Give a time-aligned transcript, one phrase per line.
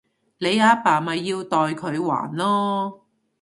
[0.39, 3.01] 你阿爸咪要代佢還囉